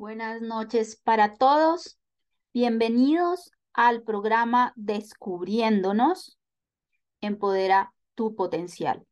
[0.00, 2.00] Buenas noches para todos.
[2.54, 6.38] Bienvenidos al programa Descubriéndonos.
[7.20, 9.06] Empodera tu potencial.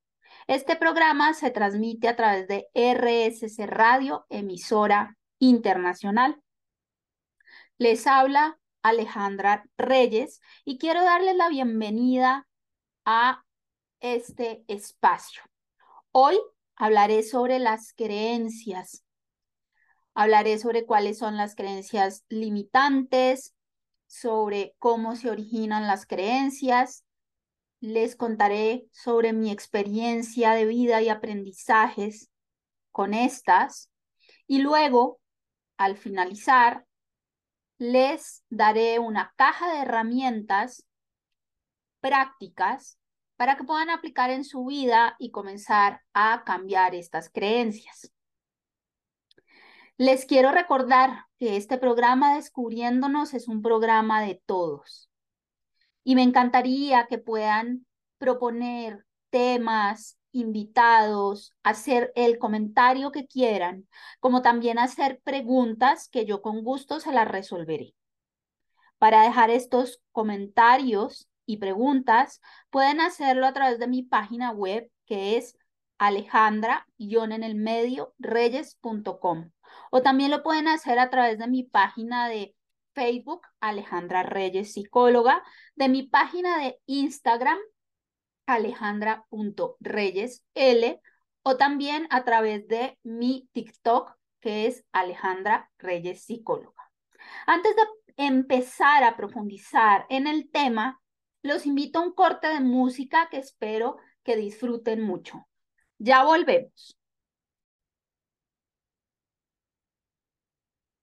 [0.46, 6.42] Este programa se transmite a través de RSC Radio, emisora internacional.
[7.76, 12.48] Les habla Alejandra Reyes y quiero darles la bienvenida
[13.04, 13.44] a
[14.00, 15.42] este espacio.
[16.12, 16.38] Hoy
[16.76, 19.04] hablaré sobre las creencias.
[20.20, 23.54] Hablaré sobre cuáles son las creencias limitantes,
[24.08, 27.04] sobre cómo se originan las creencias.
[27.78, 32.32] Les contaré sobre mi experiencia de vida y aprendizajes
[32.90, 33.92] con estas.
[34.48, 35.20] Y luego,
[35.76, 36.84] al finalizar,
[37.78, 40.84] les daré una caja de herramientas
[42.00, 42.98] prácticas
[43.36, 48.12] para que puedan aplicar en su vida y comenzar a cambiar estas creencias.
[50.00, 55.10] Les quiero recordar que este programa Descubriéndonos es un programa de todos.
[56.04, 57.84] Y me encantaría que puedan
[58.16, 63.88] proponer temas, invitados, hacer el comentario que quieran,
[64.20, 67.96] como también hacer preguntas que yo con gusto se las resolveré.
[68.98, 72.40] Para dejar estos comentarios y preguntas,
[72.70, 75.56] pueden hacerlo a través de mi página web que es
[75.98, 76.86] alejandra
[79.90, 82.54] o también lo pueden hacer a través de mi página de
[82.94, 85.42] Facebook Alejandra Reyes Psicóloga,
[85.76, 87.58] de mi página de Instagram
[88.46, 91.00] alejandra.reyesl
[91.42, 96.90] o también a través de mi TikTok que es Alejandra Reyes Psicóloga.
[97.46, 97.82] Antes de
[98.16, 101.00] empezar a profundizar en el tema,
[101.42, 105.46] los invito a un corte de música que espero que disfruten mucho.
[105.98, 106.97] Ya volvemos.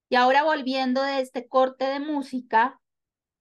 [0.09, 2.79] Y ahora volviendo de este corte de música,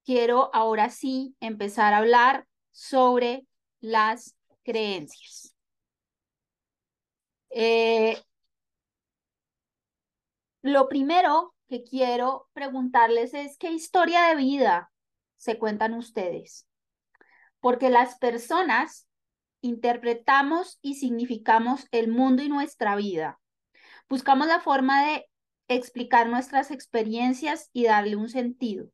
[0.05, 3.47] quiero ahora sí empezar a hablar sobre
[3.81, 5.55] las creencias.
[7.51, 8.21] Eh,
[10.63, 14.91] lo primero que quiero preguntarles es qué historia de vida
[15.37, 16.67] se cuentan ustedes
[17.65, 19.09] porque las personas
[19.63, 23.41] interpretamos y significamos el mundo y nuestra vida.
[24.07, 25.27] Buscamos la forma de
[25.69, 28.89] explicar nuestras experiencias y darle un sentido.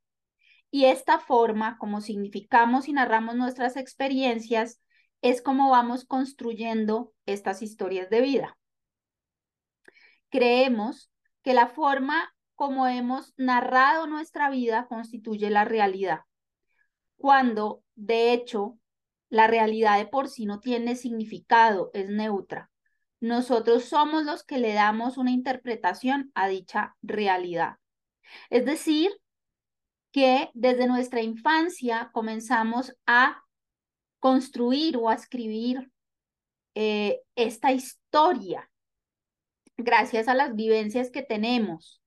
[0.71, 4.81] Y esta forma, como significamos y narramos nuestras experiencias,
[5.21, 8.57] es como vamos construyendo estas historias de vida.
[10.31, 11.11] Creemos
[11.43, 16.21] que la forma como hemos narrado nuestra vida constituye la realidad
[17.21, 18.79] cuando de hecho
[19.29, 22.70] la realidad de por sí no tiene significado, es neutra.
[23.21, 27.77] Nosotros somos los que le damos una interpretación a dicha realidad.
[28.49, 29.11] Es decir,
[30.13, 33.43] que desde nuestra infancia comenzamos a
[34.19, 35.91] construir o a escribir
[36.75, 38.71] eh, esta historia
[39.77, 42.03] gracias a las vivencias que tenemos.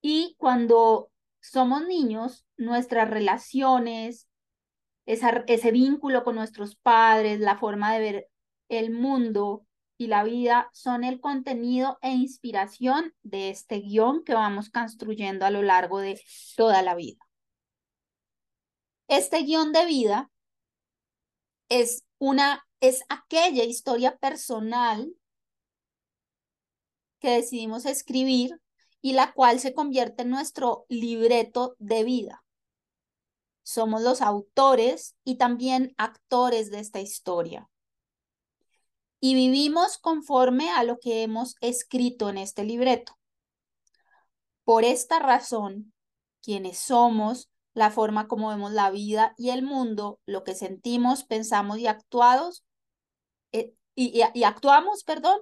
[0.00, 1.10] Y cuando
[1.40, 4.28] somos niños, nuestras relaciones,
[5.06, 8.28] ese vínculo con nuestros padres, la forma de ver
[8.68, 9.66] el mundo
[9.98, 15.50] y la vida son el contenido e inspiración de este guion que vamos construyendo a
[15.50, 16.20] lo largo de
[16.56, 17.18] toda la vida.
[19.08, 20.30] Este guion de vida
[21.68, 25.14] es una es aquella historia personal
[27.18, 28.60] que decidimos escribir
[29.00, 32.44] y la cual se convierte en nuestro libreto de vida.
[33.62, 37.68] Somos los autores y también actores de esta historia.
[39.26, 43.18] Y vivimos conforme a lo que hemos escrito en este libreto.
[44.62, 45.92] Por esta razón,
[46.40, 51.80] quienes somos, la forma como vemos la vida y el mundo, lo que sentimos, pensamos
[51.80, 52.64] y actuados,
[53.50, 55.40] eh, y, actuamos, perdón,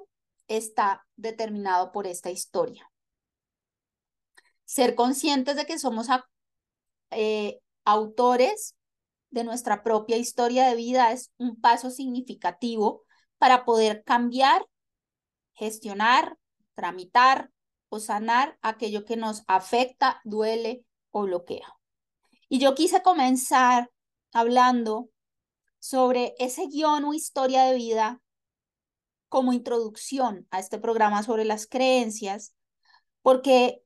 [0.49, 2.91] está determinado por esta historia
[4.65, 6.07] ser conscientes de que somos
[7.11, 8.77] eh, autores
[9.29, 13.04] de nuestra propia historia de vida es un paso significativo
[13.45, 14.67] para poder cambiar,
[15.53, 16.39] gestionar,
[16.75, 17.51] tramitar
[17.91, 21.69] o sanar aquello que nos afecta, duele o bloquea.
[22.49, 23.91] Y yo quise comenzar
[24.33, 25.11] hablando
[25.79, 28.23] sobre ese guion o historia de vida
[29.29, 32.55] como introducción a este programa sobre las creencias,
[33.21, 33.83] porque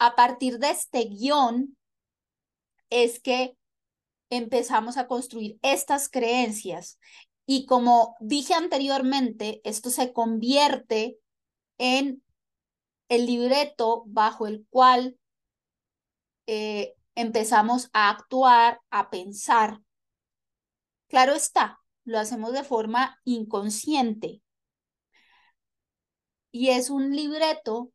[0.00, 1.76] a partir de este guion
[2.90, 3.56] es que
[4.30, 6.98] empezamos a construir estas creencias.
[7.46, 11.18] Y como dije anteriormente, esto se convierte
[11.78, 12.22] en
[13.08, 15.18] el libreto bajo el cual
[16.46, 19.80] eh, empezamos a actuar, a pensar.
[21.08, 24.42] Claro está, lo hacemos de forma inconsciente.
[26.50, 27.92] Y es un libreto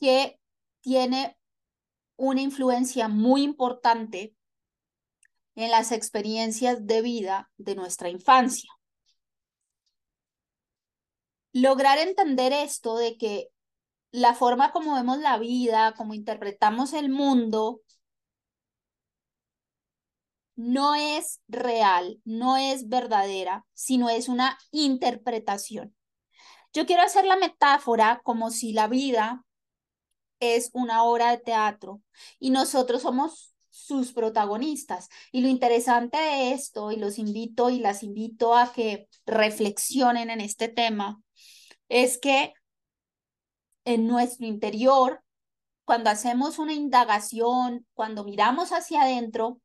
[0.00, 0.38] que
[0.80, 1.36] tiene
[2.16, 4.35] una influencia muy importante
[5.56, 8.70] en las experiencias de vida de nuestra infancia.
[11.52, 13.48] Lograr entender esto de que
[14.12, 17.80] la forma como vemos la vida, como interpretamos el mundo,
[20.54, 25.94] no es real, no es verdadera, sino es una interpretación.
[26.72, 29.44] Yo quiero hacer la metáfora como si la vida
[30.40, 32.02] es una obra de teatro
[32.38, 35.08] y nosotros somos sus protagonistas.
[35.32, 40.40] Y lo interesante de esto, y los invito y las invito a que reflexionen en
[40.40, 41.22] este tema,
[41.88, 42.54] es que
[43.84, 45.22] en nuestro interior,
[45.84, 49.60] cuando hacemos una indagación, cuando miramos hacia adentro,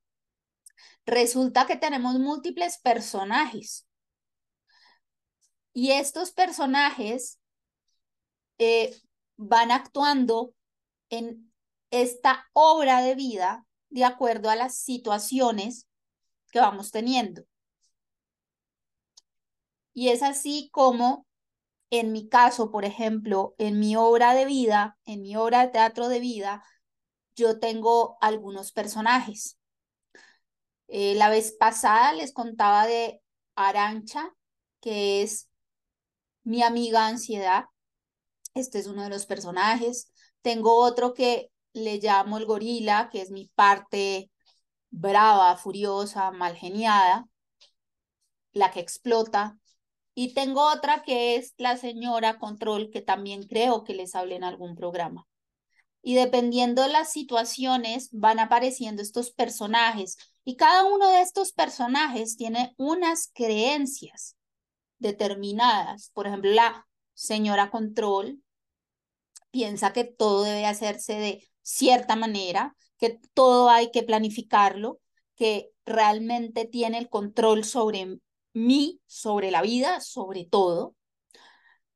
[1.05, 3.87] resulta que tenemos múltiples personajes.
[5.73, 7.39] Y estos personajes
[8.57, 8.95] eh,
[9.37, 10.53] van actuando
[11.09, 11.51] en
[11.89, 15.87] esta obra de vida de acuerdo a las situaciones
[16.51, 17.43] que vamos teniendo.
[19.93, 21.27] Y es así como
[21.91, 26.07] en mi caso, por ejemplo, en mi obra de vida, en mi obra de teatro
[26.07, 26.63] de vida,
[27.35, 29.59] yo tengo algunos personajes.
[30.87, 33.21] Eh, la vez pasada les contaba de
[33.55, 34.33] Arancha,
[34.79, 35.49] que es
[36.43, 37.65] mi amiga ansiedad.
[38.53, 40.11] Este es uno de los personajes.
[40.41, 44.31] Tengo otro que le llamo el gorila, que es mi parte
[44.89, 47.27] brava, furiosa, mal geniada,
[48.53, 49.57] la que explota.
[50.13, 54.43] Y tengo otra que es la señora control, que también creo que les hablé en
[54.43, 55.27] algún programa.
[56.03, 60.17] Y dependiendo de las situaciones, van apareciendo estos personajes.
[60.43, 64.35] Y cada uno de estos personajes tiene unas creencias
[64.97, 66.11] determinadas.
[66.13, 68.41] Por ejemplo, la señora control
[69.51, 74.99] piensa que todo debe hacerse de cierta manera, que todo hay que planificarlo,
[75.35, 78.19] que realmente tiene el control sobre
[78.53, 80.95] mí, sobre la vida, sobre todo.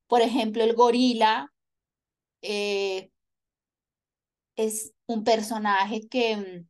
[0.07, 1.51] Por ejemplo, el gorila
[2.41, 3.11] eh,
[4.55, 6.67] es un personaje que mm,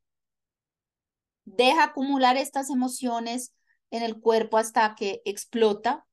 [1.46, 3.54] deja acumular estas emociones
[3.92, 6.06] en el cuerpo hasta que explota.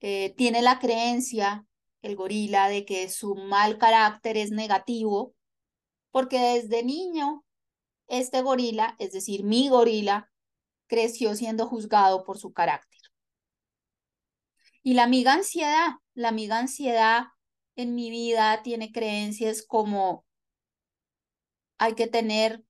[0.00, 1.64] Eh, tiene la creencia,
[2.02, 5.34] el gorila, de que su mal carácter es negativo,
[6.12, 7.44] porque desde niño
[8.06, 10.30] este gorila, es decir, mi gorila,
[10.86, 13.00] creció siendo juzgado por su carácter.
[14.82, 17.24] Y la amiga ansiedad, la amiga ansiedad
[17.76, 20.24] en mi vida tiene creencias como
[21.78, 22.62] hay que tener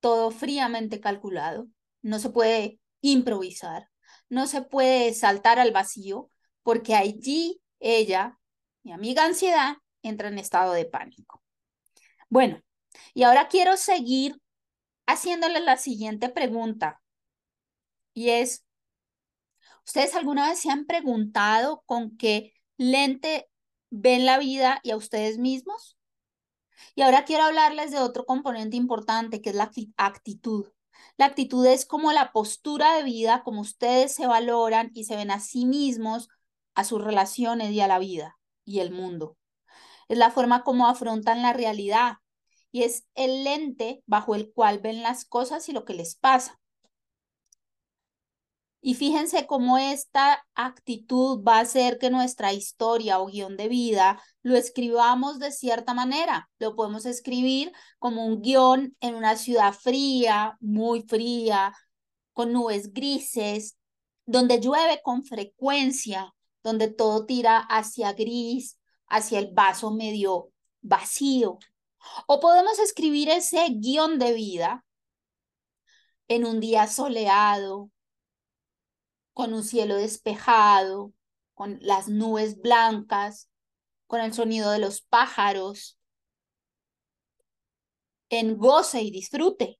[0.00, 1.68] todo fríamente calculado,
[2.02, 3.88] no se puede improvisar,
[4.28, 6.30] no se puede saltar al vacío,
[6.62, 8.38] porque allí ella,
[8.82, 11.42] mi amiga ansiedad, entra en estado de pánico.
[12.30, 12.60] Bueno,
[13.14, 14.40] y ahora quiero seguir
[15.06, 17.00] haciéndole la siguiente pregunta,
[18.12, 18.64] y es,
[19.86, 23.48] ¿ustedes alguna vez se han preguntado con qué lente
[23.90, 25.96] ven la vida y a ustedes mismos?
[26.94, 30.66] Y ahora quiero hablarles de otro componente importante, que es la actitud.
[31.16, 35.30] La actitud es como la postura de vida, como ustedes se valoran y se ven
[35.30, 36.28] a sí mismos,
[36.74, 39.36] a sus relaciones y a la vida y el mundo.
[40.08, 42.14] Es la forma como afrontan la realidad
[42.72, 46.58] y es el lente bajo el cual ven las cosas y lo que les pasa.
[48.80, 54.22] Y fíjense cómo esta actitud va a hacer que nuestra historia o guion de vida
[54.42, 56.48] lo escribamos de cierta manera.
[56.58, 61.74] Lo podemos escribir como un guion en una ciudad fría, muy fría,
[62.32, 63.76] con nubes grises,
[64.26, 71.58] donde llueve con frecuencia, donde todo tira hacia gris, hacia el vaso medio vacío.
[72.26, 74.84] O podemos escribir ese guion de vida
[76.28, 77.90] en un día soleado,
[79.32, 81.12] con un cielo despejado,
[81.54, 83.50] con las nubes blancas,
[84.06, 85.98] con el sonido de los pájaros,
[88.30, 89.78] en goce y disfrute.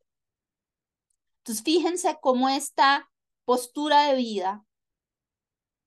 [1.38, 3.10] Entonces, fíjense cómo esta
[3.44, 4.64] postura de vida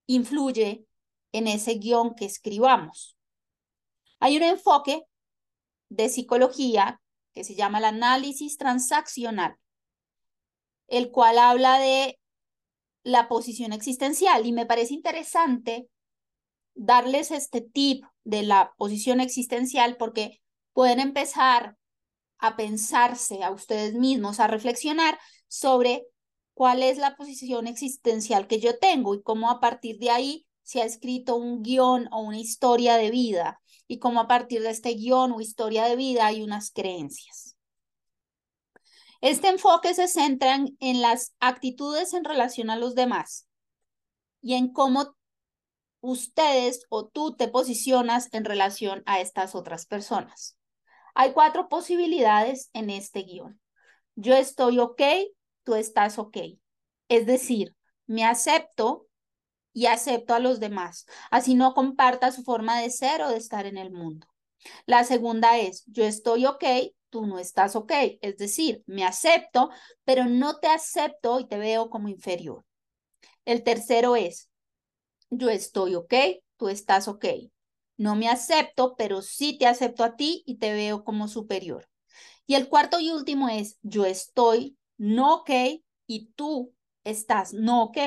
[0.07, 0.85] influye
[1.31, 3.17] en ese guion que escribamos.
[4.19, 5.03] Hay un enfoque
[5.91, 7.01] de psicología
[7.33, 9.57] que se llama el análisis transaccional,
[10.87, 12.17] el cual habla de
[13.03, 14.45] la posición existencial.
[14.45, 15.89] Y me parece interesante
[16.73, 20.41] darles este tip de la posición existencial porque
[20.73, 21.75] pueden empezar
[22.37, 26.07] a pensarse a ustedes mismos, a reflexionar sobre
[26.53, 30.81] cuál es la posición existencial que yo tengo y cómo a partir de ahí se
[30.81, 34.93] ha escrito un guion o una historia de vida y cómo a partir de este
[34.93, 37.57] guion o historia de vida hay unas creencias.
[39.21, 43.47] Este enfoque se centra en, las actitudes en relación a los demás
[44.41, 45.15] y en cómo
[45.99, 50.57] ustedes o tú te posicionas en relación a estas otras personas.
[51.13, 53.61] Hay cuatro posibilidades en este guion.
[54.15, 55.01] Yo estoy ok,
[55.63, 56.37] tú estás ok.
[57.07, 57.75] Es decir,
[58.07, 59.07] me acepto
[59.73, 63.65] y acepto a los demás, así no comparta su forma de ser o de estar
[63.65, 64.27] en el mundo.
[64.85, 66.63] La segunda es, yo estoy ok,
[67.09, 67.91] tú no estás ok.
[68.21, 69.69] Es decir, me acepto,
[70.03, 72.65] pero no te acepto y te veo como inferior.
[73.45, 74.49] El tercero es,
[75.29, 76.13] yo estoy ok,
[76.57, 77.25] tú estás ok.
[77.97, 81.87] No me acepto, pero sí te acepto a ti y te veo como superior.
[82.47, 85.51] Y el cuarto y último es, yo estoy no ok
[86.07, 86.73] y tú
[87.03, 87.97] estás no ok.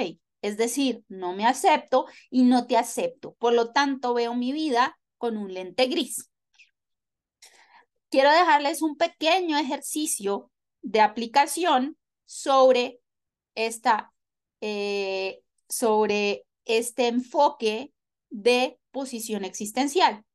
[0.45, 3.33] Es decir, no me acepto y no te acepto.
[3.37, 6.31] Por lo tanto, veo mi vida con un lente gris.
[8.11, 10.51] Quiero dejarles un pequeño ejercicio
[10.83, 11.97] de aplicación
[12.27, 13.01] sobre
[13.55, 14.13] esta,
[14.61, 17.95] eh, sobre este enfoque
[18.29, 20.27] de posición existencial.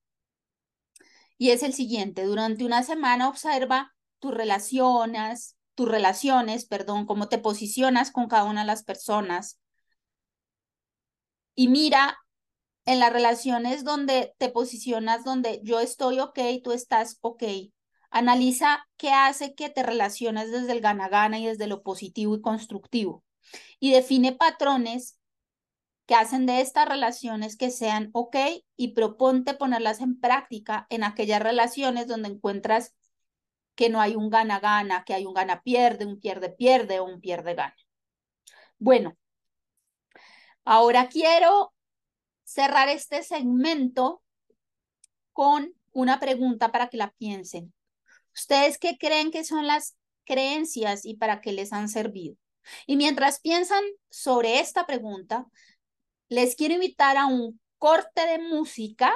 [1.37, 7.37] Y es el siguiente, durante una semana observa tus relaciones, tus relaciones, perdón, cómo te
[7.37, 9.59] posicionas con cada una de las personas.
[11.59, 12.17] Y mira
[12.85, 17.43] en las relaciones donde te posicionas, donde yo estoy ok, tú estás ok.
[18.09, 23.25] Analiza qué hace que te relaciones desde el gana-gana y desde lo positivo y constructivo.
[23.77, 25.19] Y define patrones
[26.05, 28.37] que hacen de estas relaciones que sean ok
[28.77, 32.95] y proponte ponerlas en práctica en aquellas relaciones donde encuentras
[33.75, 37.75] que no hay un gana-gana, que hay un gana-pierde, un pierde-pierde o un pierde-gana.
[38.77, 39.17] Bueno,
[40.65, 41.73] ahora quiero
[42.43, 44.23] cerrar este segmento
[45.33, 47.73] con una pregunta para que la piensen.
[48.33, 52.35] ¿Ustedes qué creen que son las creencias y para qué les han servido?
[52.85, 55.45] Y mientras piensan sobre esta pregunta,
[56.27, 59.13] les quiero invitar a un corte de música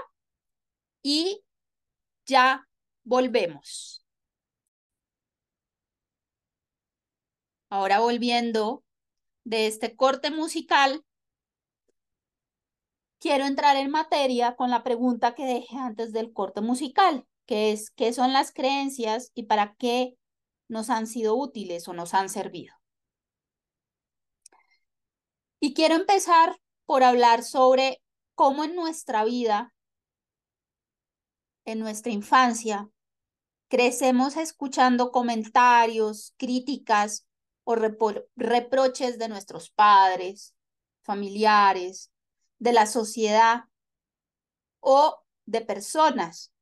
[1.01, 1.43] y
[2.25, 2.67] ya
[3.03, 4.05] volvemos.
[7.69, 8.83] Ahora volviendo
[9.43, 11.03] de este corte musical,
[13.23, 17.89] quiero entrar en materia con la pregunta que dejé antes del corte musical, que es
[17.89, 20.17] qué son las creencias y para qué
[20.67, 22.75] nos han sido útiles o nos han servido.
[25.61, 28.01] Y quiero empezar por hablar sobre
[28.35, 29.73] cómo en nuestra vida,
[31.63, 32.89] en nuestra infancia,
[33.69, 37.25] crecemos escuchando comentarios, críticas
[37.63, 37.75] o
[38.35, 40.53] reproches de nuestros padres,
[41.03, 42.12] familiares,
[42.63, 43.65] de la sociedad
[44.79, 46.53] o de personas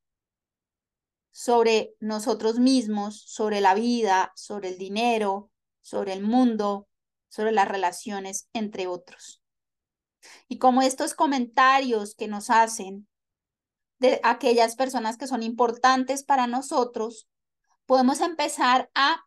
[1.30, 6.88] sobre nosotros mismos, sobre la vida, sobre el dinero, sobre el mundo,
[7.30, 9.44] sobre las relaciones, entre otros.
[10.48, 13.08] Y como estos comentarios que nos hacen
[14.00, 17.30] de aquellas personas que son importantes para nosotros,
[17.86, 19.24] podemos empezar a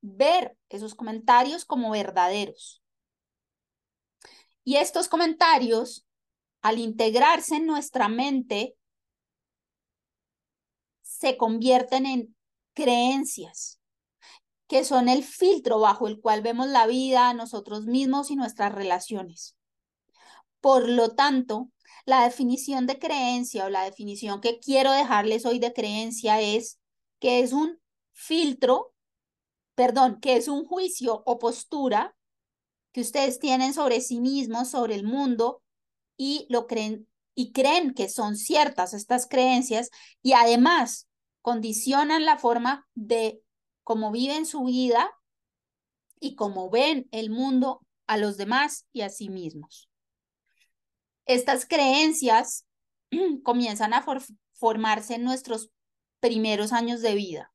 [0.00, 2.77] ver esos comentarios como verdaderos.
[4.68, 6.06] Y estos comentarios,
[6.60, 8.76] al integrarse en nuestra mente,
[11.00, 12.36] se convierten en
[12.74, 13.80] creencias,
[14.66, 19.56] que son el filtro bajo el cual vemos la vida, nosotros mismos y nuestras relaciones.
[20.60, 21.70] Por lo tanto,
[22.04, 26.78] la definición de creencia o la definición que quiero dejarles hoy de creencia es
[27.20, 27.80] que es un
[28.12, 28.92] filtro,
[29.74, 32.17] perdón, que es un juicio o postura
[33.00, 35.62] ustedes tienen sobre sí mismos, sobre el mundo
[36.16, 39.90] y lo creen y creen que son ciertas estas creencias
[40.22, 41.08] y además
[41.40, 43.40] condicionan la forma de
[43.84, 45.12] cómo viven su vida
[46.18, 49.88] y cómo ven el mundo a los demás y a sí mismos.
[51.26, 52.66] Estas creencias
[53.44, 54.04] comienzan a
[54.52, 55.70] formarse en nuestros
[56.18, 57.52] primeros años de vida,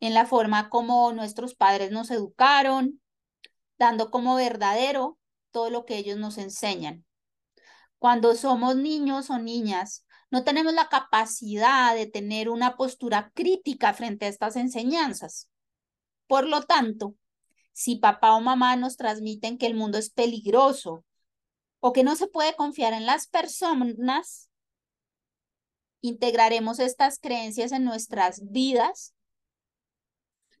[0.00, 3.02] en la forma como nuestros padres nos educaron,
[3.78, 5.18] dando como verdadero
[5.50, 7.04] todo lo que ellos nos enseñan.
[7.98, 14.26] Cuando somos niños o niñas, no tenemos la capacidad de tener una postura crítica frente
[14.26, 15.48] a estas enseñanzas.
[16.26, 17.14] Por lo tanto,
[17.72, 21.04] si papá o mamá nos transmiten que el mundo es peligroso,
[21.80, 24.50] o que no se puede confiar en las personas,
[26.00, 29.14] integraremos estas creencias en nuestras vidas,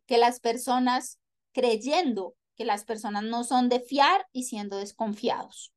[0.06, 1.18] que las personas
[1.52, 5.72] creyendo que las personas no son de fiar y siendo desconfiados.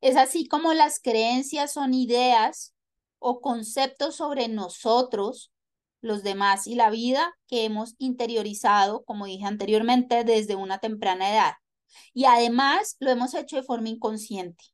[0.00, 2.74] Es así como las creencias son ideas
[3.20, 5.52] o conceptos sobre nosotros,
[6.00, 11.52] los demás y la vida que hemos interiorizado, como dije anteriormente, desde una temprana edad.
[12.14, 14.64] Y además lo hemos hecho de forma inconsciente.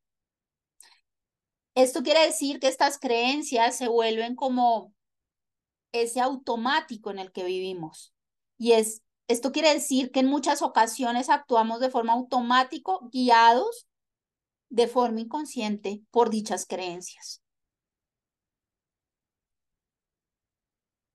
[1.74, 4.94] Esto quiere decir que estas creencias se vuelven como
[5.92, 8.14] ese automático en el que vivimos.
[8.56, 13.86] Y es, esto quiere decir que en muchas ocasiones actuamos de forma automática, guiados
[14.70, 17.42] de forma inconsciente por dichas creencias.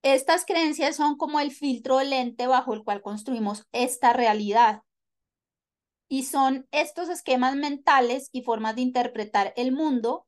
[0.03, 4.81] Estas creencias son como el filtro lente bajo el cual construimos esta realidad.
[6.09, 10.27] Y son estos esquemas mentales y formas de interpretar el mundo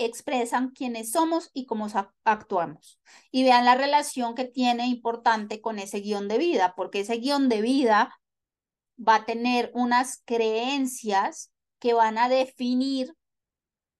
[0.00, 1.86] expresan quiénes somos y cómo
[2.24, 3.00] actuamos.
[3.30, 7.48] Y vean la relación que tiene importante con ese guion de vida, porque ese guion
[7.48, 8.18] de vida
[8.98, 13.14] va a tener unas creencias que van a definir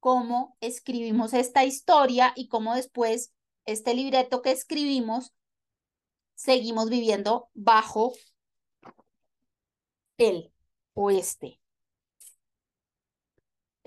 [0.01, 3.33] cómo escribimos esta historia y cómo después
[3.67, 5.33] este libreto que escribimos
[6.35, 8.15] seguimos viviendo bajo
[10.17, 10.53] el
[10.95, 11.60] o este.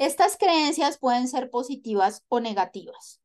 [0.04, 3.22] Estas creencias pueden ser positivas o negativas.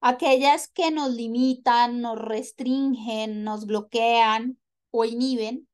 [0.00, 4.56] Aquellas que nos limitan, nos restringen, nos bloquean
[4.92, 5.68] o inhiben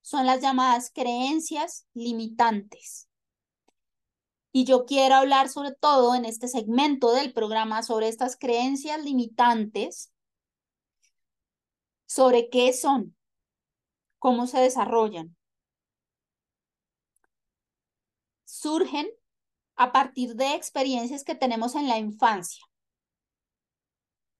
[0.00, 3.08] son las llamadas creencias limitantes.
[4.52, 10.12] Y yo quiero hablar sobre todo en este segmento del programa sobre estas creencias limitantes,
[12.06, 13.16] sobre qué son,
[14.20, 15.33] cómo se desarrollan.
[18.64, 19.06] Surgen
[19.76, 22.64] a partir de experiencias que tenemos en la infancia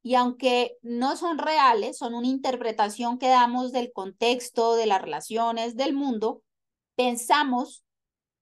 [0.03, 5.77] y aunque no son reales, son una interpretación que damos del contexto, de las relaciones,
[5.77, 6.43] del mundo,
[6.95, 7.85] pensamos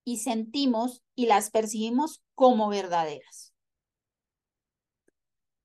[0.04, 3.54] y sentimos y las percibimos como verdaderas.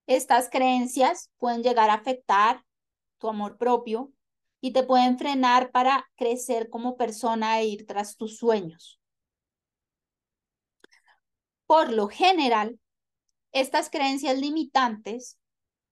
[0.06, 2.64] Estas creencias pueden llegar a afectar
[3.18, 4.12] tu amor propio
[4.62, 8.97] y te pueden frenar para crecer como persona e ir tras tus sueños.
[11.68, 12.80] Por lo general,
[13.52, 15.38] estas creencias limitantes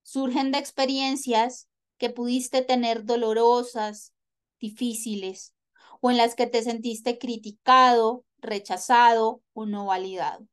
[0.04, 4.14] surgen de experiencias que pudiste tener dolorosas,
[4.60, 5.54] difíciles,
[6.02, 10.48] o en las que te sentiste criticado, rechazado o no validado.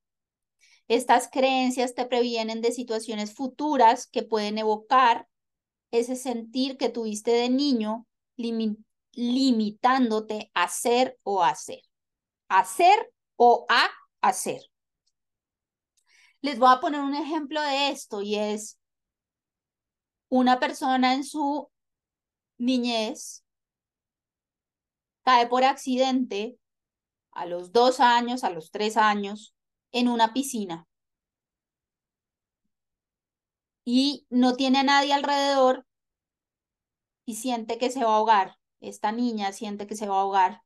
[0.88, 5.28] Estas creencias te previenen de situaciones futuras que pueden evocar
[5.90, 8.06] ese sentir que tuviste de niño
[9.12, 11.82] limitándote a ser o a hacer.
[12.48, 13.88] Hacer o a
[14.20, 14.71] hacer.
[16.42, 18.78] Les voy a poner un ejemplo de esto y es
[20.28, 21.70] una persona en su
[22.58, 23.44] niñez
[25.24, 26.58] cae por accidente
[27.30, 29.54] a los dos años, a los tres años,
[29.92, 30.88] en una piscina
[33.84, 35.86] y no tiene a nadie alrededor
[37.24, 38.56] y siente que se va a ahogar.
[38.80, 40.62] Esta niña siente que se va a ahogar.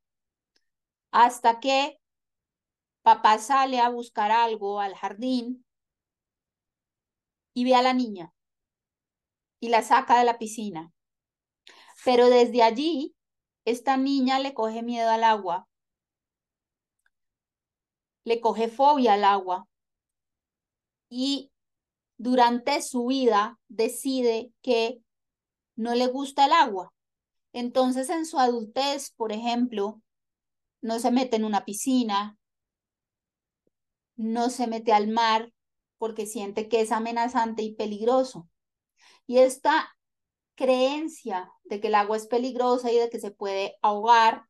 [1.11, 1.99] Hasta que
[3.03, 5.66] papá sale a buscar algo al jardín
[7.57, 8.35] y ve a la niña
[9.61, 10.93] y la saca de la piscina.
[12.05, 13.17] Pero desde allí,
[13.65, 15.67] esta niña le coge miedo al agua,
[18.25, 19.67] le coge fobia al agua
[21.09, 21.51] y
[22.19, 25.01] durante su vida decide que
[25.77, 26.93] no le gusta el agua.
[27.55, 30.03] Entonces en su adultez, por ejemplo,
[30.83, 32.37] no se mete en una piscina,
[34.17, 35.55] no se mete al mar
[35.99, 38.49] porque siente que es amenazante y peligroso.
[39.27, 39.97] Y esta
[40.55, 44.47] creencia de que el agua es peligrosa y de que se puede ahogar,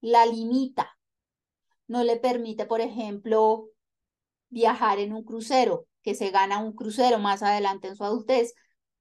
[0.00, 0.98] la limita.
[1.86, 3.68] No le permite, por ejemplo,
[4.48, 8.54] viajar en un crucero, que se gana un crucero más adelante en su adultez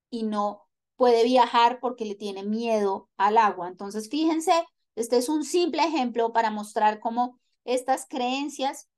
[0.10, 0.64] y no
[0.96, 3.68] puede viajar porque le tiene miedo al agua.
[3.68, 4.52] Entonces, fíjense,
[4.96, 8.90] este es un simple ejemplo para mostrar cómo estas creencias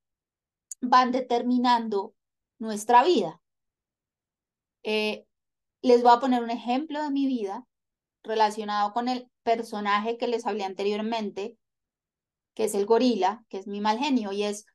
[0.82, 2.16] van determinando
[2.62, 3.42] nuestra vida.
[4.84, 5.26] Eh,
[5.82, 7.66] les voy a poner un ejemplo de mi vida
[8.24, 11.58] relacionado con el personaje que les hablé anteriormente,
[12.54, 14.66] que es el gorila, que es mi mal genio, y es,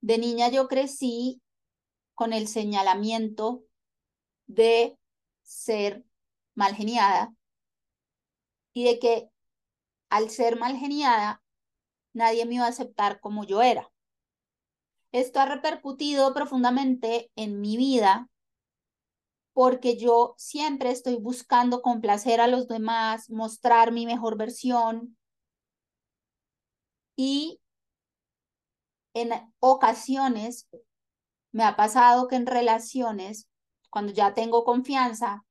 [0.00, 1.42] de niña yo crecí
[2.14, 3.64] con el señalamiento
[4.46, 4.98] de
[5.42, 6.02] ser
[6.54, 7.34] mal geniada
[8.72, 9.28] y de que
[10.08, 11.42] al ser mal geniada
[12.14, 13.90] nadie me iba a aceptar como yo era.
[15.14, 18.28] Esto ha repercutido profundamente en mi vida
[19.52, 25.16] porque yo siempre estoy buscando complacer a los demás, mostrar mi mejor versión.
[27.14, 27.60] Y
[29.14, 30.68] en ocasiones
[31.52, 33.48] me ha pasado que en relaciones,
[33.90, 35.44] cuando ya tengo confianza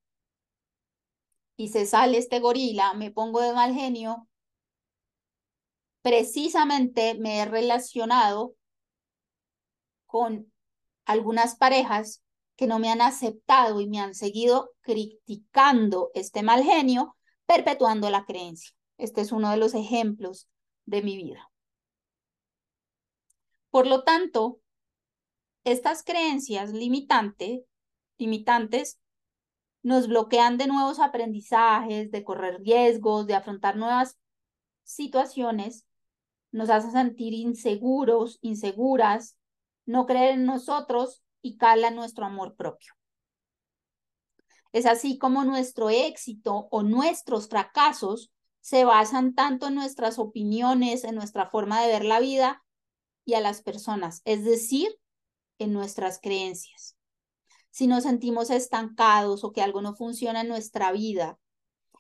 [1.56, 4.28] y se sale este gorila, me pongo de mal genio,
[6.02, 8.58] precisamente me he relacionado
[10.14, 10.54] con
[11.06, 12.24] algunas parejas
[12.56, 18.24] que no me han aceptado y me han seguido criticando este mal genio, perpetuando la
[18.24, 18.76] creencia.
[19.00, 20.48] Este es uno de los ejemplos
[20.86, 21.50] de mi vida.
[23.72, 24.60] Por lo tanto,
[25.64, 27.64] estas creencias limitantes
[29.82, 34.20] nos bloquean de nuevos aprendizajes, de correr riesgos, de afrontar nuevas
[34.84, 35.88] situaciones,
[36.52, 39.40] nos hacen sentir inseguros, inseguras,
[39.86, 42.94] no creer en nosotros y cala nuestro amor propio.
[44.72, 51.16] Es así como nuestro éxito o nuestros fracasos se basan tanto en nuestras opiniones, en
[51.16, 52.64] nuestra forma de ver la vida
[53.26, 54.88] y a las personas, es decir,
[55.60, 56.98] en nuestras creencias.
[57.70, 61.40] Si nos sentimos estancados o que algo no funciona en nuestra vida,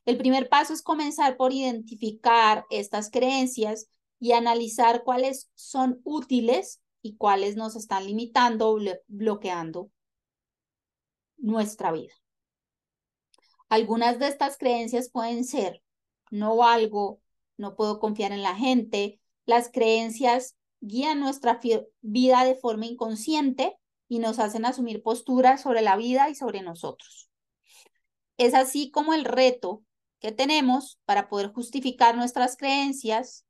[0.05, 3.87] el primer paso es comenzar por identificar estas creencias
[4.19, 9.91] y analizar cuáles son útiles y cuáles nos están limitando o bloqueando
[11.37, 12.13] nuestra vida.
[13.69, 15.83] Algunas de estas creencias pueden ser,
[16.31, 17.19] no valgo,
[17.57, 19.19] no puedo confiar en la gente.
[19.45, 21.59] Las creencias guían nuestra
[22.01, 27.29] vida de forma inconsciente y nos hacen asumir posturas sobre la vida y sobre nosotros.
[28.37, 29.83] Es así como el reto
[30.19, 33.42] que tenemos para poder justificar nuestras creencias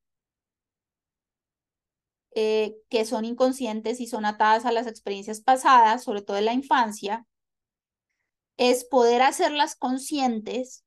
[2.36, 6.54] eh, que son inconscientes y son atadas a las experiencias pasadas, sobre todo en la
[6.54, 7.26] infancia,
[8.58, 10.84] es poder hacerlas conscientes,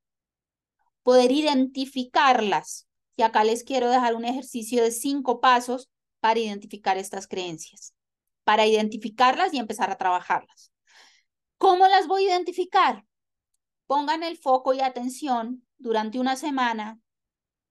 [1.03, 2.89] poder identificarlas.
[3.17, 5.89] Y acá les quiero dejar un ejercicio de cinco pasos
[6.21, 7.95] para identificar estas creencias,
[8.45, 10.73] para identificarlas y empezar a trabajarlas.
[11.59, 13.05] ¿Cómo las voy a identificar?
[13.87, 16.99] Pongan el foco y atención durante una semana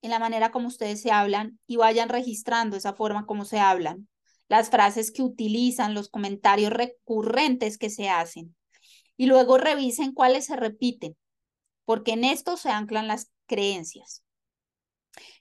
[0.06, 4.08] en la manera como ustedes se hablan y vayan registrando esa forma como se hablan,
[4.48, 8.56] las frases que utilizan, los comentarios recurrentes que se hacen.
[9.18, 11.18] Y luego revisen cuáles se repiten,
[11.86, 14.24] porque en esto se anclan las creencias.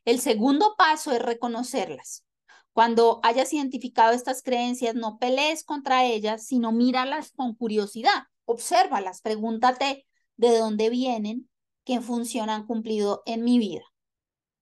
[0.05, 2.25] El segundo paso es reconocerlas.
[2.73, 10.07] Cuando hayas identificado estas creencias, no pelees contra ellas, sino míralas con curiosidad, obsérvalas, pregúntate
[10.37, 11.51] de dónde vienen,
[11.85, 13.85] qué función han cumplido en mi vida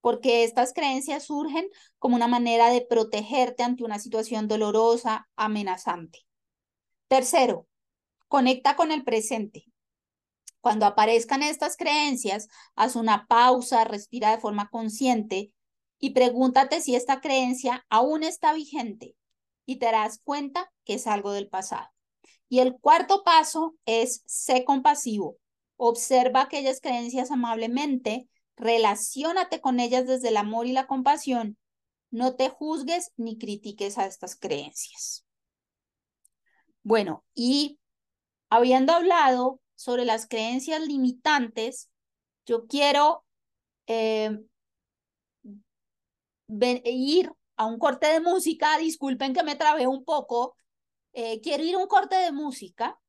[0.03, 6.25] porque estas creencias surgen como una manera de protegerte ante una situación dolorosa, amenazante.
[7.07, 7.69] Tercero,
[8.27, 9.63] conecta con el presente.
[10.59, 15.53] Cuando aparezcan estas creencias, haz una pausa, respira de forma consciente
[15.99, 19.15] y pregúntate si esta creencia aún está vigente
[19.65, 21.87] y te darás cuenta que es algo del pasado.
[22.49, 25.37] Y el cuarto paso es sé compasivo.
[25.77, 31.57] Observa aquellas creencias amablemente Relaciónate con ellas desde el amor y la compasión.
[32.11, 35.25] No te juzgues ni critiques a estas creencias.
[36.83, 37.79] Bueno, y
[38.49, 41.89] habiendo hablado sobre las creencias limitantes,
[42.45, 43.25] yo quiero
[43.87, 44.37] eh,
[46.85, 48.77] ir a un corte de música.
[48.77, 50.55] Disculpen que me trabé un poco.
[51.13, 52.99] Eh, quiero ir a un corte de música.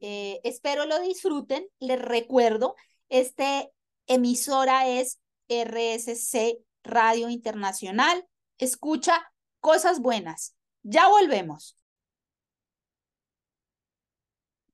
[0.00, 1.66] Eh, espero lo disfruten.
[1.80, 2.74] Les recuerdo,
[3.08, 3.72] este
[4.14, 8.26] emisora es RSC Radio Internacional.
[8.58, 10.54] Escucha cosas buenas.
[10.82, 11.76] Ya volvemos.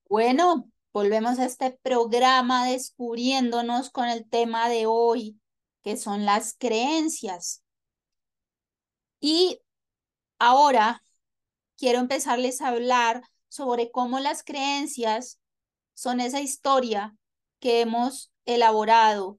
[0.08, 5.38] Bueno, volvemos a este programa descubriéndonos con el tema de hoy,
[5.82, 7.62] que son las creencias.
[9.20, 9.60] Y
[10.38, 11.02] ahora
[11.76, 15.38] quiero empezarles a hablar sobre cómo las creencias
[15.94, 17.16] son esa historia
[17.60, 19.38] que hemos elaborado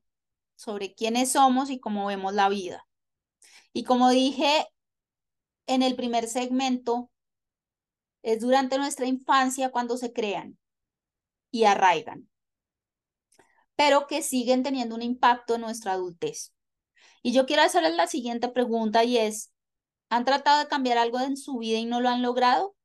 [0.56, 2.88] sobre quiénes somos y cómo vemos la vida.
[3.74, 4.68] Y como dije
[5.68, 7.10] en el primer segmento,
[8.22, 10.58] es durante nuestra infancia cuando se crean
[11.52, 12.30] y arraigan,
[13.76, 16.54] pero que siguen teniendo un impacto en nuestra adultez.
[17.24, 19.52] Y yo quiero hacerles la siguiente pregunta y es,
[20.10, 22.76] ¿han tratado de cambiar algo en su vida y no lo han logrado?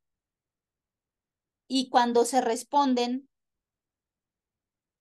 [1.69, 3.29] Y cuando se responden,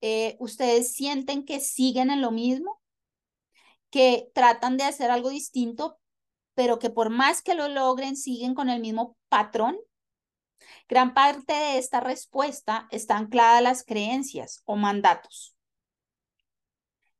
[0.06, 2.78] eh, ¿ustedes sienten que siguen en lo mismo?
[3.88, 5.98] ¿Que tratan de hacer algo distinto,
[6.52, 9.78] pero que por más que lo logren, siguen con el mismo patrón?
[10.90, 15.56] Gran parte de esta respuesta está anclada a las creencias o mandatos.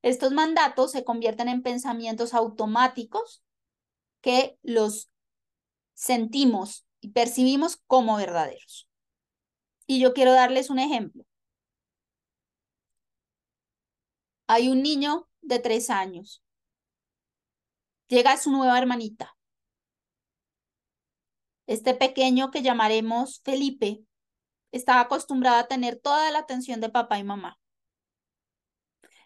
[0.03, 3.43] Estos mandatos se convierten en pensamientos automáticos
[4.21, 5.11] que los
[5.95, 8.91] sentimos y percibimos como verdaderos.
[9.87, 11.25] Y yo quiero darles un ejemplo.
[14.47, 16.43] Hay un niño de tres años.
[18.09, 19.37] Llega su nueva hermanita.
[21.67, 24.03] Este pequeño que llamaremos Felipe
[24.71, 27.59] estaba acostumbrado a tener toda la atención de papá y mamá.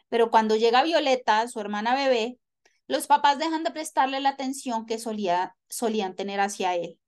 [0.09, 2.38] Pero cuando llega Violeta, su hermana bebé,
[2.87, 6.98] los papás dejan de prestarle la atención que solía, solían tener hacia él.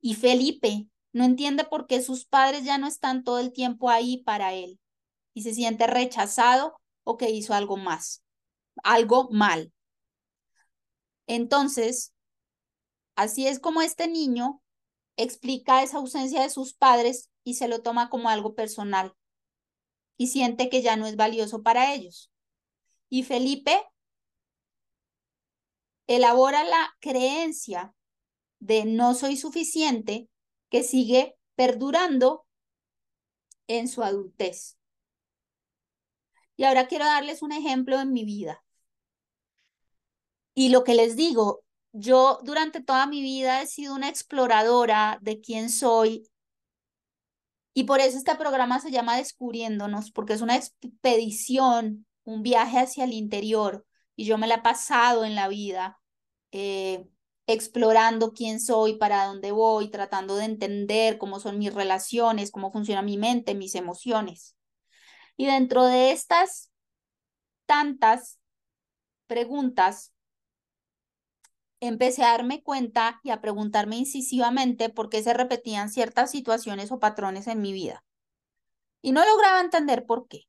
[0.00, 4.18] Y Felipe no entiende por qué sus padres ya no están todo el tiempo ahí
[4.18, 4.78] para él
[5.32, 8.24] y se siente rechazado o que hizo algo más,
[8.82, 9.72] algo mal.
[11.28, 12.12] Entonces,
[13.14, 14.60] así es como este niño
[15.16, 19.14] explica esa ausencia de sus padres y se lo toma como algo personal
[20.16, 22.32] y siente que ya no es valioso para ellos.
[23.08, 23.80] Y Felipe
[26.08, 27.94] elabora la creencia
[28.58, 30.28] de no soy suficiente
[30.70, 32.46] que sigue perdurando
[33.68, 34.76] en su adultez.
[36.56, 38.62] Y ahora quiero darles un ejemplo en mi vida.
[40.54, 45.40] Y lo que les digo, yo durante toda mi vida he sido una exploradora de
[45.40, 46.28] quién soy.
[47.74, 53.04] Y por eso este programa se llama Descubriéndonos, porque es una expedición, un viaje hacia
[53.04, 53.86] el interior.
[54.16, 56.00] Y yo me la he pasado en la vida
[56.52, 57.06] eh,
[57.46, 63.02] explorando quién soy, para dónde voy, tratando de entender cómo son mis relaciones, cómo funciona
[63.02, 64.55] mi mente, mis emociones.
[65.36, 66.70] Y dentro de estas
[67.66, 68.38] tantas
[69.26, 70.12] preguntas,
[71.80, 76.98] empecé a darme cuenta y a preguntarme incisivamente por qué se repetían ciertas situaciones o
[76.98, 78.04] patrones en mi vida.
[79.02, 80.48] Y no lograba entender por qué.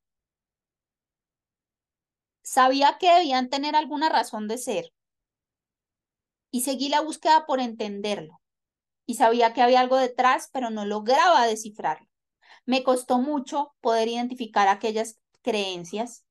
[2.43, 4.93] Sabía que debían tener alguna razón de ser,
[6.51, 8.41] y seguí la búsqueda por entenderlo.
[9.05, 12.06] Y sabía que había algo detrás, pero no lograba descifrarlo.
[12.67, 16.25] Me costó mucho poder identificar aquellas creencias,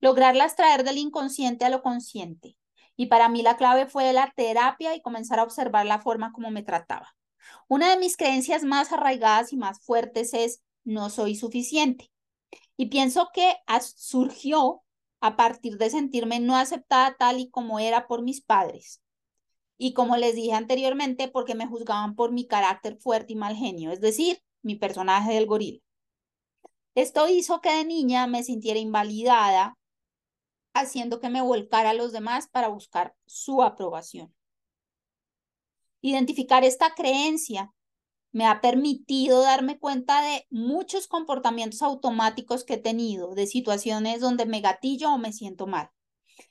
[0.00, 2.56] lograrlas traer del inconsciente a lo consciente.
[2.96, 6.50] Y para mí la clave fue la terapia y comenzar a observar la forma como
[6.50, 7.14] me trataba.
[7.68, 12.10] Una de mis creencias más arraigadas y más fuertes es no soy suficiente.
[12.76, 13.54] Y pienso que
[13.94, 14.82] surgió
[15.20, 19.02] a partir de sentirme no aceptada tal y como era por mis padres.
[19.76, 23.90] Y como les dije anteriormente, porque me juzgaban por mi carácter fuerte y mal genio,
[23.90, 25.80] es decir, mi personaje del gorila.
[26.94, 29.76] Esto hizo que de niña me sintiera invalidada,
[30.74, 34.34] haciendo que me volcara a los demás para buscar su aprobación.
[36.00, 37.72] Identificar esta creencia
[38.32, 44.46] me ha permitido darme cuenta de muchos comportamientos automáticos que he tenido, de situaciones donde
[44.46, 45.90] me gatillo o me siento mal.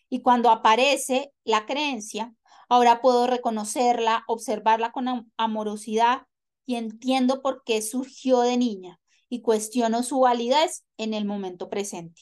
[0.10, 2.34] Y cuando aparece la creencia,
[2.70, 6.24] Ahora puedo reconocerla, observarla con amorosidad
[6.66, 9.00] y entiendo por qué surgió de niña
[9.30, 12.22] y cuestiono su validez en el momento presente.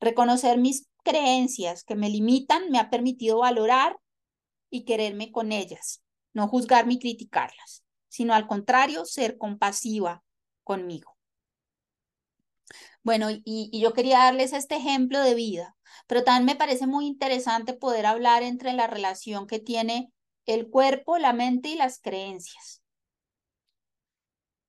[0.00, 3.96] Reconocer mis creencias que me limitan me ha permitido valorar
[4.70, 10.22] y quererme con ellas, no juzgarme y criticarlas, sino al contrario, ser compasiva
[10.64, 11.16] conmigo.
[13.02, 15.76] Bueno, y, y, yo quería darles este ejemplo de vida,
[16.08, 20.12] pero también me parece muy interesante poder hablar entre la relación que tiene
[20.44, 22.82] el cuerpo, la mente y las creencias.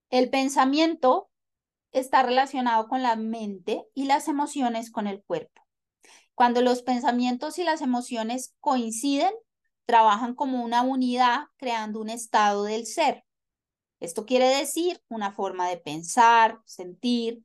[0.09, 1.29] El pensamiento
[1.91, 5.61] está relacionado con la mente y las emociones con el cuerpo.
[6.33, 9.33] Cuando los pensamientos y las emociones coinciden,
[9.85, 13.25] trabajan como una unidad creando un estado del ser.
[13.99, 17.43] Esto quiere decir una forma de pensar, sentir,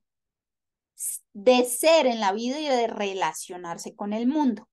[1.33, 4.69] de ser en la vida y de relacionarse con el mundo.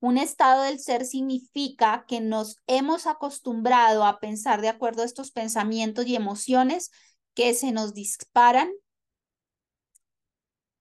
[0.00, 5.32] Un estado del ser significa que nos hemos acostumbrado a pensar de acuerdo a estos
[5.32, 6.92] pensamientos y emociones
[7.38, 8.68] que se nos disparan.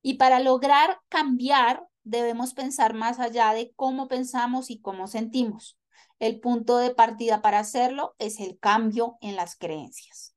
[0.02, 5.78] Y para lograr cambiar, debemos pensar más allá de cómo pensamos y cómo sentimos.
[6.18, 10.34] El punto de partida para hacerlo es el cambio en las creencias.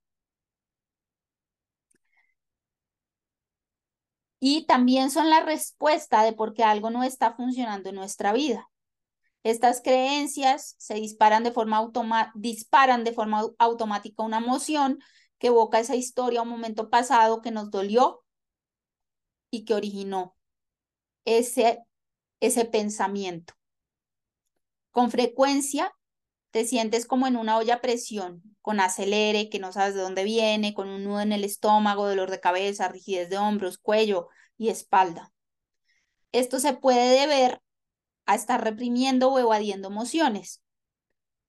[4.43, 8.67] y también son la respuesta de por qué algo no está funcionando en nuestra vida.
[9.43, 11.91] Estas creencias se disparan de forma,
[12.33, 14.97] disparan de forma automática una emoción
[15.41, 18.23] que evoca esa historia, un momento pasado que nos dolió
[19.49, 20.37] y que originó
[21.25, 21.83] ese,
[22.39, 23.55] ese pensamiento.
[24.91, 25.95] Con frecuencia,
[26.51, 30.23] te sientes como en una olla a presión, con acelere, que no sabes de dónde
[30.23, 34.27] viene, con un nudo en el estómago, dolor de cabeza, rigidez de hombros, cuello
[34.59, 35.33] y espalda.
[36.31, 37.63] Esto se puede deber
[38.27, 40.61] a estar reprimiendo o evadiendo emociones.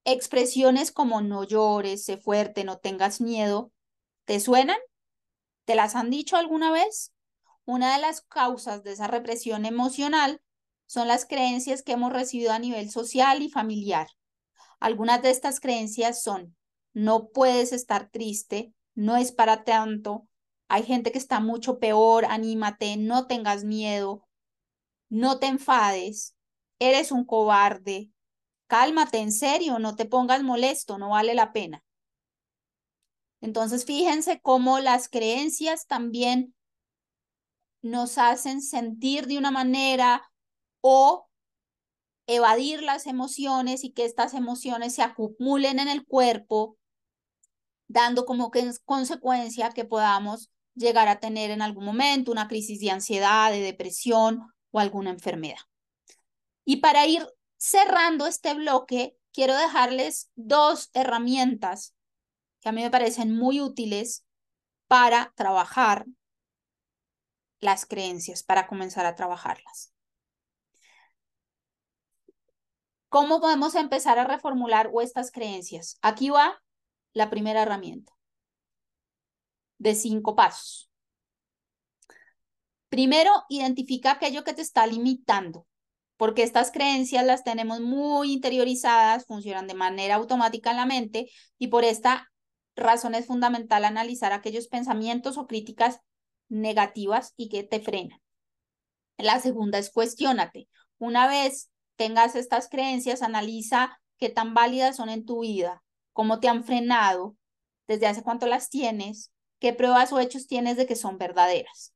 [0.06, 3.70] Expresiones como no llores, sé fuerte, no tengas miedo,
[4.24, 4.78] ¿te suenan?
[5.64, 7.12] ¿Te las han dicho alguna vez?
[7.64, 10.40] Una de las causas de esa represión emocional
[10.86, 14.08] son las creencias que hemos recibido a nivel social y familiar.
[14.80, 16.56] Algunas de estas creencias son,
[16.92, 20.26] no puedes estar triste, no es para tanto,
[20.68, 24.26] hay gente que está mucho peor, anímate, no tengas miedo,
[25.08, 26.34] no te enfades,
[26.78, 28.10] eres un cobarde,
[28.66, 31.84] cálmate, en serio, no te pongas molesto, no vale la pena.
[33.42, 36.54] Entonces, fíjense cómo las creencias también
[37.82, 40.30] nos hacen sentir de una manera
[40.80, 41.28] o
[42.28, 46.78] evadir las emociones y que estas emociones se acumulen en el cuerpo,
[47.88, 52.92] dando como que consecuencia que podamos llegar a tener en algún momento una crisis de
[52.92, 55.58] ansiedad, de depresión o alguna enfermedad.
[56.64, 57.26] Y para ir
[57.56, 61.96] cerrando este bloque, quiero dejarles dos herramientas
[62.62, 64.24] que a mí me parecen muy útiles
[64.86, 66.06] para trabajar
[67.60, 69.92] las creencias, para comenzar a trabajarlas.
[73.08, 75.98] ¿Cómo podemos empezar a reformular estas creencias?
[76.00, 76.62] Aquí va
[77.12, 78.12] la primera herramienta
[79.78, 80.90] de cinco pasos.
[82.88, 85.66] Primero, identifica aquello que te está limitando,
[86.16, 91.68] porque estas creencias las tenemos muy interiorizadas, funcionan de manera automática en la mente y
[91.68, 92.31] por esta
[92.76, 96.00] razón es fundamental analizar aquellos pensamientos o críticas
[96.48, 98.20] negativas y que te frenan.
[99.18, 100.68] La segunda es cuestiónate.
[100.98, 105.82] Una vez tengas estas creencias, analiza qué tan válidas son en tu vida,
[106.12, 107.36] cómo te han frenado,
[107.86, 111.94] desde hace cuánto las tienes, qué pruebas o hechos tienes de que son verdaderas.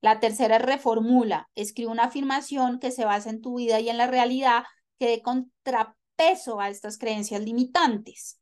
[0.00, 3.98] La tercera es reformula, escribe una afirmación que se basa en tu vida y en
[3.98, 4.64] la realidad
[4.98, 8.40] que dé contrapeso a estas creencias limitantes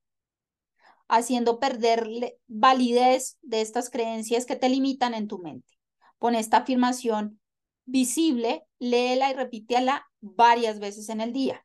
[1.09, 2.09] haciendo perder
[2.47, 5.73] validez de estas creencias que te limitan en tu mente.
[6.19, 7.41] Pon esta afirmación
[7.85, 11.65] visible, léela y repítela varias veces en el día.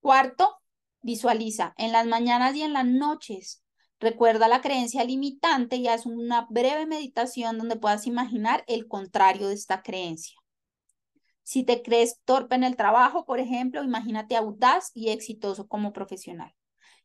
[0.00, 0.56] Cuarto,
[1.02, 3.62] visualiza en las mañanas y en las noches.
[3.98, 9.54] Recuerda la creencia limitante y haz una breve meditación donde puedas imaginar el contrario de
[9.54, 10.36] esta creencia.
[11.42, 16.54] Si te crees torpe en el trabajo, por ejemplo, imagínate audaz y exitoso como profesional.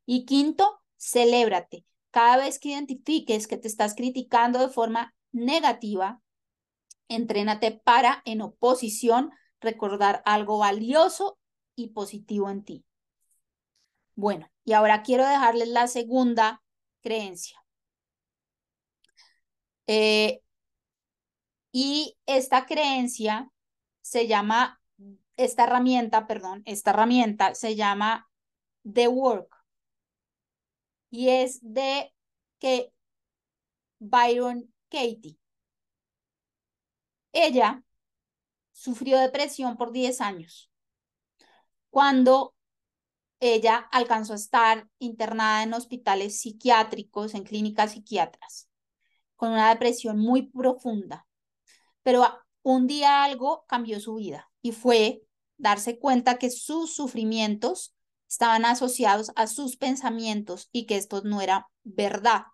[0.05, 1.85] Y quinto, celébrate.
[2.11, 6.21] Cada vez que identifiques que te estás criticando de forma negativa,
[7.07, 11.37] entrénate para, en oposición, recordar algo valioso
[11.75, 12.85] y positivo en ti.
[14.15, 16.63] Bueno, y ahora quiero dejarles la segunda
[17.01, 17.59] creencia.
[19.87, 20.41] Eh,
[21.71, 23.51] y esta creencia
[24.01, 24.81] se llama,
[25.35, 28.29] esta herramienta, perdón, esta herramienta se llama
[28.91, 29.64] The Work
[31.15, 32.13] y es de
[32.59, 32.91] que
[33.99, 35.37] Byron Katie.
[37.31, 37.83] Ella
[38.73, 40.69] sufrió depresión por 10 años.
[41.89, 42.53] Cuando
[43.39, 48.69] ella alcanzó a estar internada en hospitales psiquiátricos, en clínicas psiquiatras,
[49.37, 51.25] con una depresión muy profunda.
[52.03, 52.25] Pero
[52.61, 55.23] un día algo cambió su vida y fue
[55.55, 57.94] darse cuenta que sus sufrimientos
[58.35, 62.47] estaban asociados a sus pensamientos y que esto no era verdad.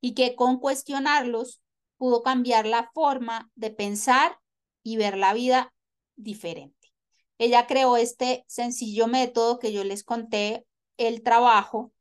[0.00, 1.60] Y que con cuestionarlos
[1.98, 4.38] pudo cambiar la forma de pensar
[4.82, 5.70] y ver la vida
[6.16, 6.94] diferente.
[7.36, 10.66] Ella creó este sencillo método que yo les conté,
[10.96, 11.92] el trabajo,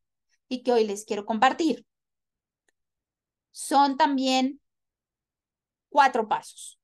[0.47, 1.85] y que hoy les quiero compartir.
[3.51, 4.61] Son también
[5.89, 6.79] cuatro pasos.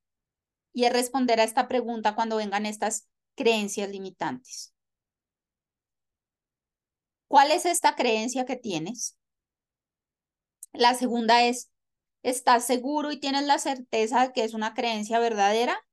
[0.74, 4.75] Y es responder a esta pregunta cuando vengan estas creencias limitantes.
[7.28, 9.18] ¿Cuál es esta creencia que tienes?
[10.74, 11.72] La segunda es,
[12.24, 15.86] ¿estás seguro y tienes la certeza de que es una creencia verdadera?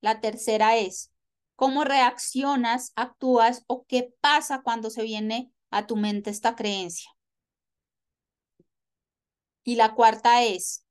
[0.00, 1.12] La tercera es,
[1.56, 7.10] ¿cómo reaccionas, actúas o qué pasa cuando se viene a tu mente esta creencia?
[9.64, 10.86] Y la cuarta es,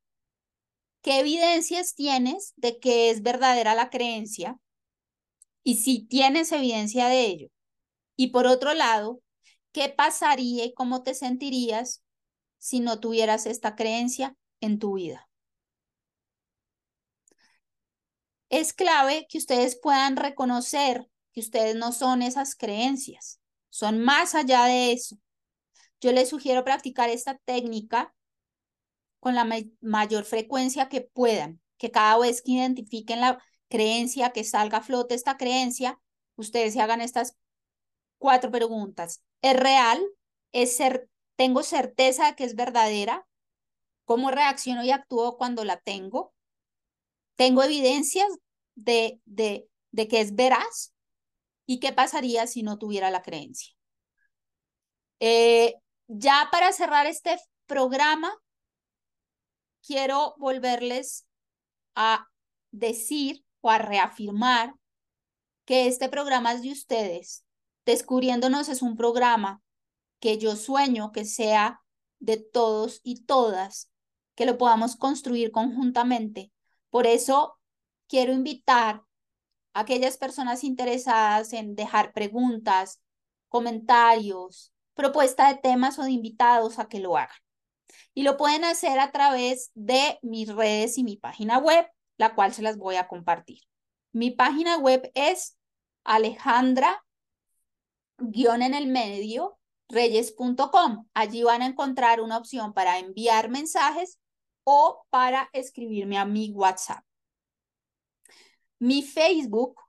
[1.02, 4.60] ¿qué evidencias tienes de que es verdadera la creencia?
[5.64, 7.48] Y si tienes evidencia de ello,
[8.18, 9.22] y por otro lado,
[9.72, 12.03] ¿qué pasaría y cómo te sentirías
[12.57, 15.30] si no tuvieras esta creencia en tu vida?
[18.49, 23.39] Es clave que ustedes puedan reconocer que ustedes no son esas creencias,
[23.70, 25.18] son más allá de eso.
[26.01, 28.13] Yo les sugiero practicar esta técnica
[29.20, 29.47] con la
[29.82, 35.13] mayor frecuencia que puedan, que cada vez que identifiquen la creencia, que salga a flote
[35.13, 35.99] esta creencia,
[36.36, 37.36] ustedes se hagan estas
[38.18, 39.24] cuatro preguntas.
[39.41, 40.03] ¿Es real?
[40.51, 43.28] ¿Es ser, ¿Tengo certeza de que es verdadera?
[44.05, 46.34] ¿Cómo reacciono y actúo cuando la tengo?
[47.36, 48.28] ¿Tengo evidencias
[48.76, 50.93] de, de, de que es veraz?
[51.65, 53.74] ¿Y qué pasaría si no tuviera la creencia?
[55.20, 55.76] Eh,
[56.07, 58.32] ya para cerrar este programa,
[59.86, 61.26] quiero volverles
[61.95, 62.28] a
[62.72, 64.74] decir o a reafirmar
[65.65, 67.47] que este programa es de ustedes.
[67.88, 69.62] Descubriéndonos es un programa
[70.20, 71.82] que yo sueño que sea
[72.20, 73.90] de todos y todas,
[74.36, 76.52] que lo podamos construir conjuntamente.
[76.90, 77.58] Por eso
[78.10, 79.06] quiero invitar
[79.74, 83.02] a aquellas personas interesadas en dejar preguntas,
[83.48, 87.38] comentarios, propuesta de temas o de invitados a que lo hagan.
[88.14, 92.54] Y lo pueden hacer a través de mis redes y mi página web, la cual
[92.54, 93.62] se las voy a compartir.
[94.12, 95.58] Mi página web es
[96.04, 97.02] alejandra
[98.18, 99.57] guion en el medio
[99.89, 101.07] reyes.com.
[101.13, 104.20] Allí van a encontrar una opción para enviar mensajes
[104.63, 107.03] o para escribirme a mi WhatsApp.
[108.80, 109.80] Mi Facebook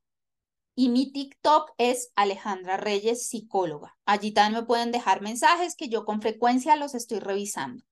[0.75, 3.97] y mi TikTok es Alejandra Reyes, psicóloga.
[4.07, 7.85] Allí también me pueden dejar mensajes que yo con frecuencia los estoy revisando.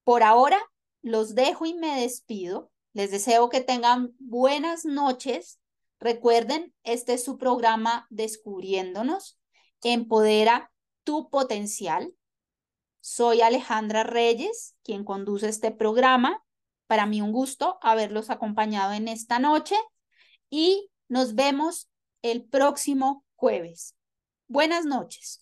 [0.05, 0.59] Por ahora,
[1.03, 2.71] los dejo y me despido.
[2.93, 5.59] Les deseo que tengan buenas noches.
[5.99, 9.41] Recuerden, este es su programa Descubriéndonos.
[9.83, 10.73] Empodera
[11.05, 12.14] tu potencial.
[13.00, 16.42] Soy Alejandra Reyes, quien conduce este programa.
[16.86, 19.76] Para mí un gusto haberlos acompañado en esta noche
[20.50, 21.90] y nos vemos
[22.22, 23.94] el próximo jueves.
[24.48, 25.32] Buenas noches.